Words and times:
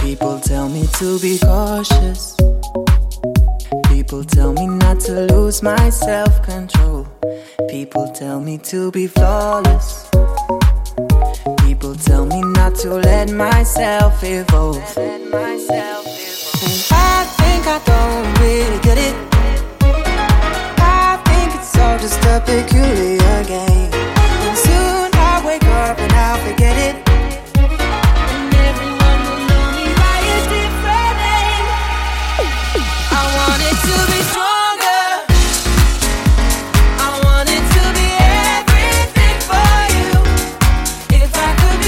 People 0.00 0.40
tell 0.40 0.70
me 0.70 0.86
to 0.98 1.18
be 1.18 1.38
cautious. 1.38 2.34
People 3.88 4.24
tell 4.24 4.54
me 4.54 4.66
not 4.66 4.98
to 5.00 5.26
lose 5.26 5.62
my 5.62 5.90
self 5.90 6.42
control. 6.42 7.06
People 7.68 8.10
tell 8.12 8.40
me 8.40 8.56
to 8.58 8.90
be 8.92 9.06
flawless. 9.06 10.08
People 11.60 11.94
tell 11.96 12.24
me 12.24 12.40
not 12.40 12.74
to 12.76 12.94
let 12.94 13.30
myself 13.30 14.24
evolve. 14.24 14.96
And 14.96 15.34
I 15.34 17.26
think 17.36 17.66
I 17.66 17.78
don't 17.84 18.40
really 18.40 18.78
get 18.80 18.96
it. 18.96 19.14
I 20.80 21.20
think 21.26 21.54
it's 21.60 21.78
all 21.78 21.98
just 21.98 22.24
a 22.24 22.42
big 22.46 22.73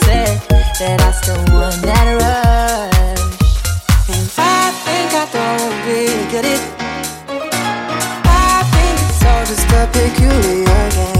that 0.00 1.00
I 1.00 1.10
still 1.12 1.36
want 1.54 1.80
that 1.82 2.06
rush. 2.20 3.20
And 4.08 4.26
I 4.38 4.72
think 4.84 5.08
I 5.14 5.24
don't 5.32 5.74
really 5.86 6.24
get 6.30 6.44
it. 6.44 6.60
I 8.24 8.62
think 8.72 8.94
it's 9.08 9.24
all 9.24 9.44
just 9.46 9.66
peculiar. 9.92 11.13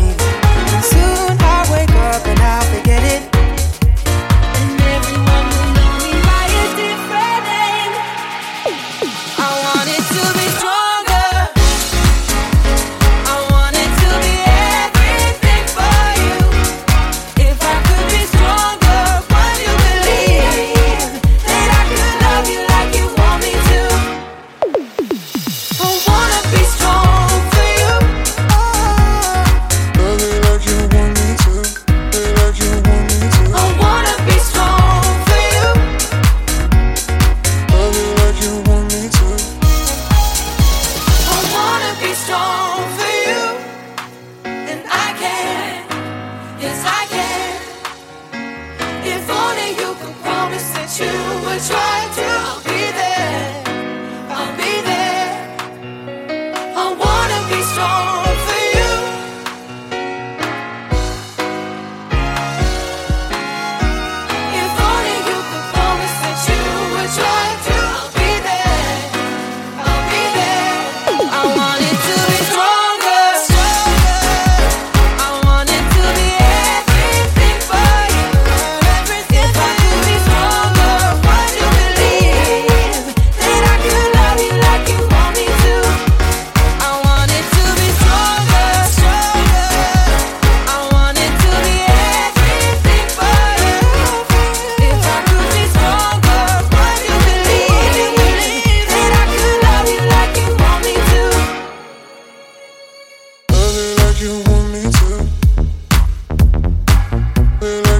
you 51.01 51.07
would 51.07 51.61
try 51.61 52.09
to 52.15 52.74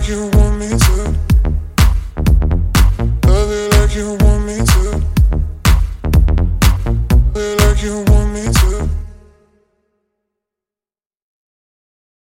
you 0.07 0.34